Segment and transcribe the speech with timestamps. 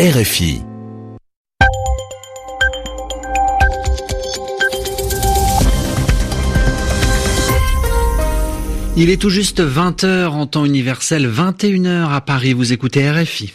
[0.00, 0.60] RFI.
[8.96, 12.54] Il est tout juste 20h en temps universel, 21h à Paris.
[12.54, 13.52] Vous écoutez RFI.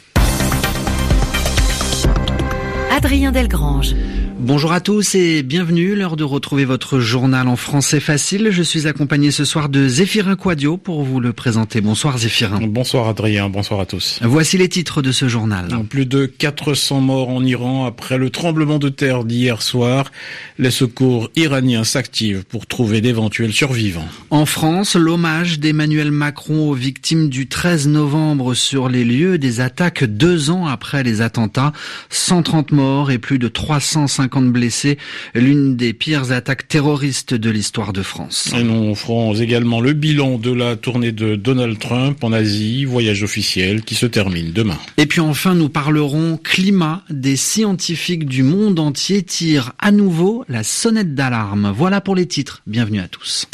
[2.90, 3.94] Adrien Delgrange.
[4.42, 5.96] Bonjour à tous et bienvenue.
[5.96, 8.52] L'heure de retrouver votre journal en français facile.
[8.52, 11.82] Je suis accompagné ce soir de Zéphirin Quadio pour vous le présenter.
[11.82, 12.62] Bonsoir Zéphirin.
[12.66, 14.18] Bonsoir Adrien, bonsoir à tous.
[14.24, 15.68] Voici les titres de ce journal.
[15.90, 20.10] Plus de 400 morts en Iran après le tremblement de terre d'hier soir.
[20.58, 24.08] Les secours iraniens s'activent pour trouver d'éventuels survivants.
[24.30, 30.06] En France, l'hommage d'Emmanuel Macron aux victimes du 13 novembre sur les lieux des attaques
[30.06, 31.74] deux ans après les attentats.
[32.10, 34.98] 130 morts et plus de 350 blessés,
[35.34, 38.52] l'une des pires attaques terroristes de l'histoire de France.
[38.58, 43.24] Et nous ferons également le bilan de la tournée de Donald Trump en Asie, voyage
[43.24, 44.78] officiel qui se termine demain.
[44.98, 47.04] Et puis enfin, nous parlerons climat.
[47.10, 51.74] Des scientifiques du monde entier tirent à nouveau la sonnette d'alarme.
[51.76, 52.62] Voilà pour les titres.
[52.68, 53.48] Bienvenue à tous.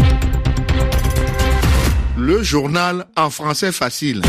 [2.17, 4.21] Le journal en français facile.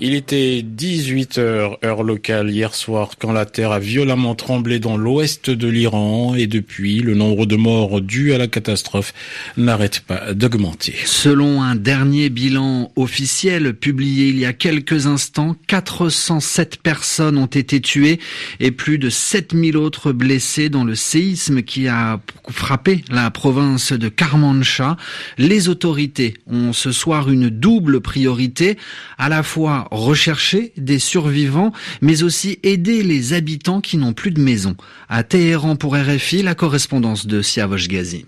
[0.00, 4.96] Il était 18 heures heure locale hier soir quand la terre a violemment tremblé dans
[4.96, 9.12] l'ouest de l'Iran et depuis le nombre de morts dus à la catastrophe
[9.56, 10.94] n'arrête pas d'augmenter.
[11.04, 17.80] Selon un dernier bilan officiel publié il y a quelques instants, 407 personnes ont été
[17.80, 18.20] tuées
[18.60, 24.08] et plus de 7000 autres blessés dans le séisme qui a frappé la province de
[24.08, 24.96] Karmanshah.
[25.38, 28.76] Les autorités ont ce soir une double priorité,
[29.18, 34.40] à la fois rechercher des survivants, mais aussi aider les habitants qui n'ont plus de
[34.40, 34.76] maison.
[35.08, 38.26] À Téhéran pour RFI, la correspondance de Siavosh Ghazi.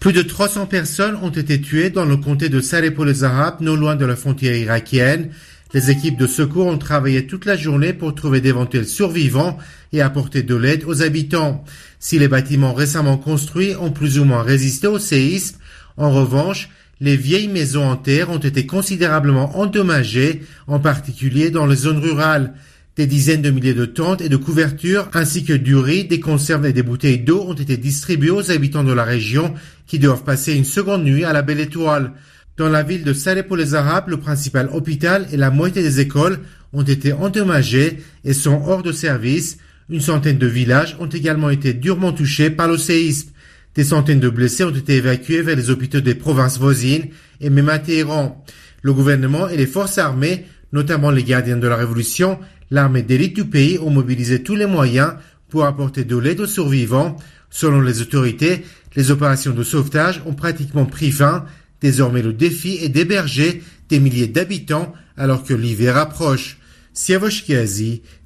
[0.00, 3.76] Plus de 300 personnes ont été tuées dans le comté de Sarepo les Arabes, non
[3.76, 5.30] loin de la frontière irakienne.
[5.74, 9.56] Les équipes de secours ont travaillé toute la journée pour trouver d'éventuels survivants
[9.92, 11.64] et apporter de l'aide aux habitants.
[11.98, 15.56] Si les bâtiments récemment construits ont plus ou moins résisté au séisme,
[15.96, 16.68] en revanche,
[17.02, 22.54] les vieilles maisons en terre ont été considérablement endommagées, en particulier dans les zones rurales.
[22.94, 26.64] Des dizaines de milliers de tentes et de couvertures, ainsi que du riz, des conserves
[26.64, 29.52] et des bouteilles d'eau ont été distribuées aux habitants de la région
[29.88, 32.12] qui doivent passer une seconde nuit à la Belle Étoile.
[32.56, 35.98] Dans la ville de Salé pour les Arabes, le principal hôpital et la moitié des
[35.98, 36.38] écoles
[36.72, 39.58] ont été endommagés et sont hors de service.
[39.90, 43.30] Une centaine de villages ont également été durement touchés par le séisme.
[43.74, 47.06] Des centaines de blessés ont été évacués vers les hôpitaux des provinces voisines
[47.40, 48.44] et même à Téhéran.
[48.82, 52.38] Le gouvernement et les forces armées, notamment les gardiens de la révolution,
[52.70, 55.14] l'armée d'élite du pays ont mobilisé tous les moyens
[55.48, 57.16] pour apporter de l'aide aux survivants.
[57.48, 58.62] Selon les autorités,
[58.94, 61.46] les opérations de sauvetage ont pratiquement pris fin.
[61.80, 66.58] Désormais, le défi est d'héberger des milliers d'habitants alors que l'hiver approche.
[66.92, 67.44] Siavosh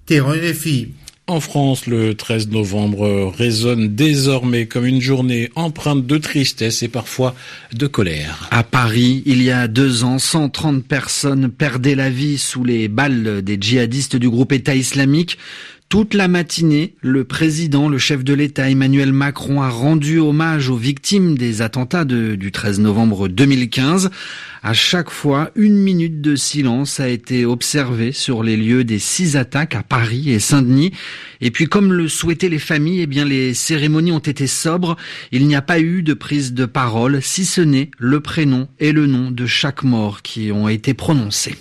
[0.06, 0.94] Téhéran RFI.
[1.28, 7.34] En France, le 13 novembre résonne désormais comme une journée empreinte de tristesse et parfois
[7.72, 8.46] de colère.
[8.52, 13.42] À Paris, il y a deux ans, 130 personnes perdaient la vie sous les balles
[13.42, 15.36] des djihadistes du groupe État islamique.
[15.88, 20.76] Toute la matinée, le président, le chef de l'État Emmanuel Macron a rendu hommage aux
[20.76, 24.10] victimes des attentats du 13 novembre 2015.
[24.64, 29.36] À chaque fois, une minute de silence a été observée sur les lieux des six
[29.36, 30.90] attaques à Paris et Saint-Denis.
[31.40, 34.96] Et puis, comme le souhaitaient les familles, eh bien, les cérémonies ont été sobres.
[35.30, 38.90] Il n'y a pas eu de prise de parole, si ce n'est le prénom et
[38.90, 41.54] le nom de chaque mort qui ont été prononcés.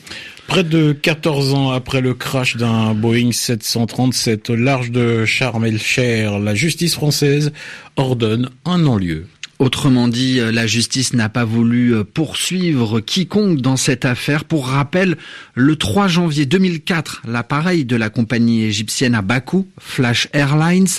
[0.47, 6.29] Près de 14 ans après le crash d'un Boeing 737 au large de Sharm el-Sheikh,
[6.41, 7.51] la justice française
[7.97, 9.27] ordonne un non-lieu.
[9.57, 14.43] Autrement dit, euh, la justice n'a pas voulu euh, poursuivre quiconque dans cette affaire.
[14.43, 15.15] Pour rappel,
[15.53, 20.89] le 3 janvier 2004, l'appareil de la compagnie égyptienne à Bakou, Flash Airlines,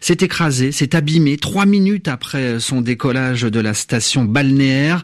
[0.00, 5.02] s'est écrasé, s'est abîmé trois minutes après son décollage de la station balnéaire.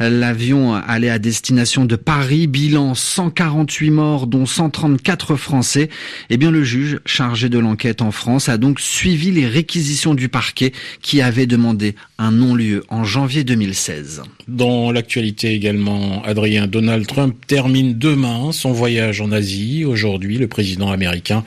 [0.00, 5.90] L'avion allait à destination de Paris, bilan 148 morts dont 134 Français.
[6.30, 10.30] Eh bien, le juge chargé de l'enquête en France a donc suivi les réquisitions du
[10.30, 10.72] parquet
[11.02, 14.22] qui avait demandé un non-lieu en janvier 2016.
[14.48, 19.84] Dans l'actualité également, Adrien Donald Trump termine demain son voyage en Asie.
[19.84, 21.44] Aujourd'hui, le président américain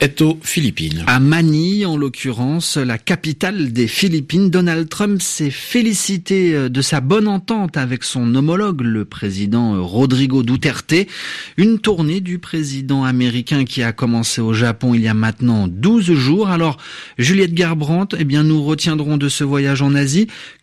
[0.00, 1.04] est aux Philippines.
[1.06, 7.00] À Manille, en l'occurrence, la capitale des Philippines, Donald Trump s'est félicité euh, de sa
[7.00, 10.94] bonne entente avec son homologue, le président euh, Rodrigo Duterte.
[11.56, 16.12] Une tournée du président américain qui a commencé au Japon il y a maintenant 12
[16.12, 16.50] jours.
[16.50, 16.76] Alors,
[17.16, 20.09] Juliette Garbrandt, eh bien, nous retiendrons de ce voyage en Asie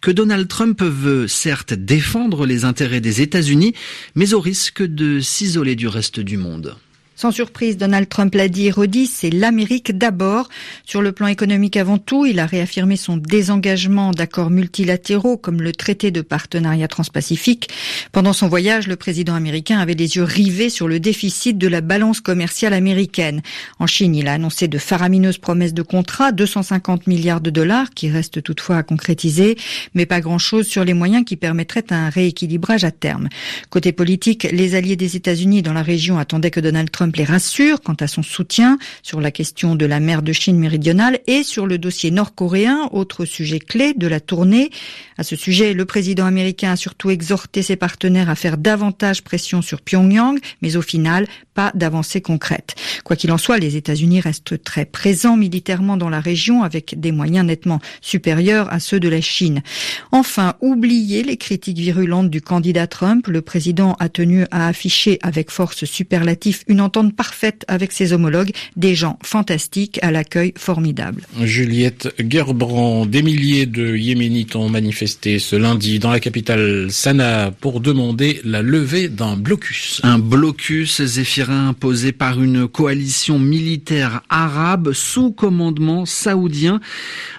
[0.02, 3.74] que Donald Trump veut certes défendre les intérêts des États-Unis,
[4.16, 6.76] mais au risque de s'isoler du reste du monde.
[7.20, 10.50] Sans surprise, Donald Trump l'a dit et redit, c'est l'Amérique d'abord.
[10.86, 15.72] Sur le plan économique avant tout, il a réaffirmé son désengagement d'accords multilatéraux comme le
[15.72, 17.70] traité de partenariat transpacifique.
[18.12, 21.82] Pendant son voyage, le président américain avait les yeux rivés sur le déficit de la
[21.82, 23.42] balance commerciale américaine.
[23.80, 28.12] En Chine, il a annoncé de faramineuses promesses de contrats, 250 milliards de dollars, qui
[28.12, 29.58] restent toutefois à concrétiser,
[29.96, 33.28] mais pas grand-chose sur les moyens qui permettraient un rééquilibrage à terme.
[33.72, 37.82] Côté politique, les alliés des États-Unis dans la région attendaient que Donald Trump les rassure
[37.82, 41.68] quant à son soutien sur la question de la mer de Chine méridionale et sur
[41.68, 44.72] le dossier nord-coréen, autre sujet clé de la tournée.
[45.18, 49.62] À ce sujet, le président américain a surtout exhorté ses partenaires à faire davantage pression
[49.62, 52.76] sur Pyongyang, mais au final, pas d'avancée concrète.
[53.04, 57.12] Quoi qu'il en soit, les États-Unis restent très présents militairement dans la région avec des
[57.12, 59.62] moyens nettement supérieurs à ceux de la Chine.
[60.12, 63.28] Enfin, oubliez les critiques virulentes du candidat Trump.
[63.28, 68.52] Le président a tenu à afficher avec force superlative une entente parfaite avec ses homologues,
[68.76, 71.24] des gens fantastiques à l'accueil formidable.
[71.42, 77.80] Juliette Gerbrand, des milliers de Yéménites ont manifesté ce lundi dans la capitale Sanaa pour
[77.80, 80.02] demander la levée d'un blocus.
[80.04, 86.80] Un blocus zéphirin imposé par une coalition militaire arabe sous commandement saoudien.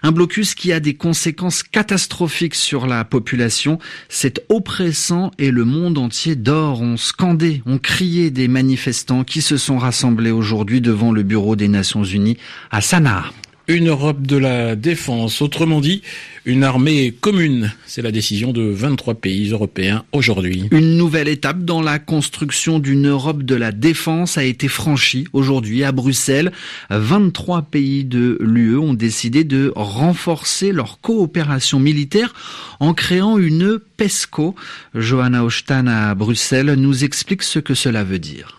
[0.02, 3.78] Un blocus qui a des conséquences catastrophiques sur la population.
[4.08, 6.80] C'est oppressant et le monde entier dort.
[6.80, 11.68] On scandait, on criait des manifestants qui se sont rassemblés aujourd'hui devant le bureau des
[11.68, 12.36] Nations Unies
[12.70, 13.24] à Sanaa.
[13.66, 16.02] Une Europe de la défense, autrement dit,
[16.44, 17.72] une armée commune.
[17.86, 20.68] C'est la décision de 23 pays européens aujourd'hui.
[20.70, 25.82] Une nouvelle étape dans la construction d'une Europe de la défense a été franchie aujourd'hui
[25.82, 26.52] à Bruxelles.
[26.90, 32.34] 23 pays de l'UE ont décidé de renforcer leur coopération militaire
[32.80, 34.54] en créant une PESCO.
[34.94, 38.57] Johanna Ostan à Bruxelles nous explique ce que cela veut dire.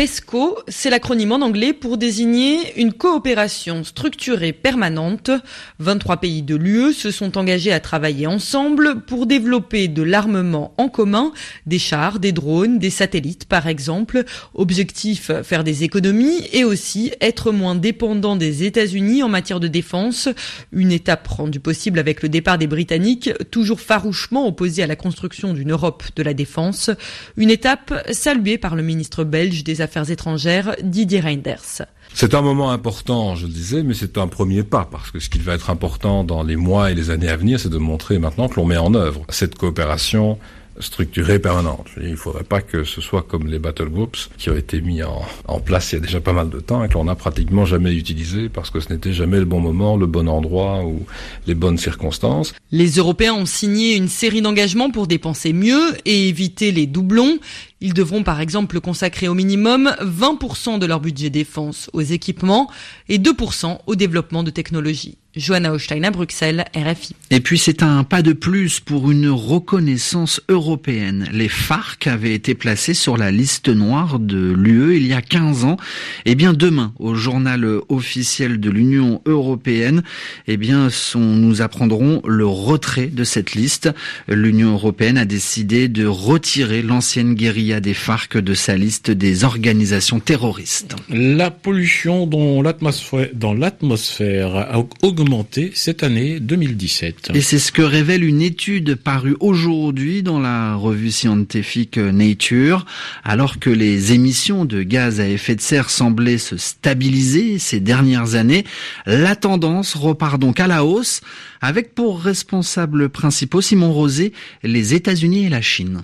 [0.00, 5.30] PESCO, c'est l'acronyme en anglais pour désigner une coopération structurée permanente.
[5.78, 10.88] 23 pays de l'UE se sont engagés à travailler ensemble pour développer de l'armement en
[10.88, 11.32] commun,
[11.66, 14.24] des chars, des drones, des satellites par exemple.
[14.54, 20.30] Objectif, faire des économies et aussi être moins dépendant des États-Unis en matière de défense.
[20.72, 25.52] Une étape rendue possible avec le départ des Britanniques, toujours farouchement opposés à la construction
[25.52, 26.88] d'une Europe de la défense.
[27.36, 31.82] Une étape saluée par le ministre belge des Affaires Affaires étrangères, Didier Reinders.
[32.14, 35.28] C'est un moment important, je le disais, mais c'est un premier pas, parce que ce
[35.28, 38.20] qui va être important dans les mois et les années à venir, c'est de montrer
[38.20, 40.38] maintenant que l'on met en œuvre cette coopération
[40.78, 41.86] structurée permanente.
[42.00, 45.02] Il ne faudrait pas que ce soit comme les battle groups qui ont été mis
[45.02, 47.16] en, en place il y a déjà pas mal de temps et que l'on n'a
[47.16, 51.04] pratiquement jamais utilisé parce que ce n'était jamais le bon moment, le bon endroit ou
[51.46, 52.54] les bonnes circonstances.
[52.70, 57.38] Les Européens ont signé une série d'engagements pour dépenser mieux et éviter les doublons.
[57.82, 62.70] Ils devront par exemple consacrer au minimum 20% de leur budget défense aux équipements
[63.08, 65.16] et 2% au développement de technologies.
[65.36, 67.14] Johanna Hochstein à Bruxelles, RFI.
[67.30, 71.28] Et puis c'est un pas de plus pour une reconnaissance européenne.
[71.32, 75.64] Les FARC avaient été placés sur la liste noire de l'UE il y a 15
[75.64, 75.76] ans.
[76.24, 80.02] Eh bien demain, au journal officiel de l'Union européenne,
[80.48, 83.88] eh bien nous apprendrons le retrait de cette liste.
[84.26, 90.18] L'Union européenne a décidé de retirer l'ancienne guérilla des FARC de sa liste des organisations
[90.18, 90.96] terroristes.
[91.08, 97.30] La pollution dans l'atmosphère a augmenté cette année 2017.
[97.34, 102.86] Et c'est ce que révèle une étude parue aujourd'hui dans la revue scientifique Nature,
[103.22, 108.34] alors que les émissions de gaz à effet de serre semblaient se stabiliser ces dernières
[108.34, 108.64] années,
[109.06, 111.20] la tendance repart donc à la hausse,
[111.60, 116.02] avec pour responsables principaux Simon Rosé, les États-Unis et la Chine.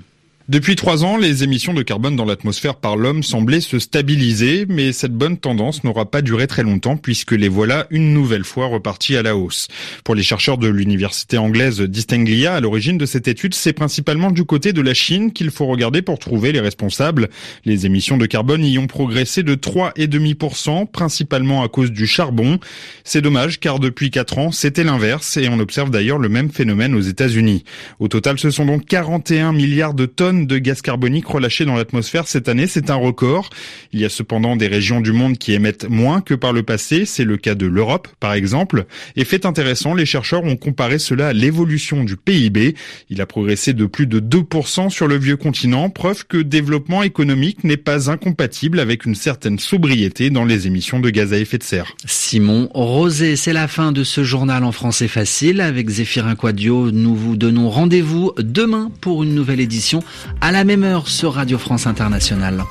[0.49, 4.93] Depuis trois ans, les émissions de carbone dans l'atmosphère par l'homme semblaient se stabiliser, mais
[4.93, 9.17] cette bonne tendance n'aura pas duré très longtemps puisque les voilà une nouvelle fois repartis
[9.17, 9.67] à la hausse.
[10.05, 14.45] Pour les chercheurs de l'université anglaise d'Istanglia, à l'origine de cette étude, c'est principalement du
[14.45, 17.29] côté de la Chine qu'il faut regarder pour trouver les responsables.
[17.65, 22.61] Les émissions de carbone y ont progressé de 3,5%, principalement à cause du charbon.
[23.03, 26.95] C'est dommage car depuis quatre ans, c'était l'inverse et on observe d'ailleurs le même phénomène
[26.95, 27.65] aux États-Unis.
[27.99, 32.29] Au total, ce sont donc 41 milliards de tonnes de gaz carbonique relâché dans l'atmosphère
[32.29, 32.67] cette année.
[32.67, 33.49] C'est un record.
[33.93, 37.05] Il y a cependant des régions du monde qui émettent moins que par le passé.
[37.07, 38.87] C'est le cas de l'Europe, par exemple.
[39.17, 42.75] Et fait intéressant, les chercheurs ont comparé cela à l'évolution du PIB.
[43.09, 47.65] Il a progressé de plus de 2% sur le vieux continent, preuve que développement économique
[47.65, 51.63] n'est pas incompatible avec une certaine sobriété dans les émissions de gaz à effet de
[51.63, 51.95] serre.
[52.05, 55.61] Simon Rosé, c'est la fin de ce journal en français facile.
[55.61, 60.03] Avec Zéphirin Quadio, nous vous donnons rendez-vous demain pour une nouvelle édition
[60.41, 62.63] à la même heure sur Radio France Internationale.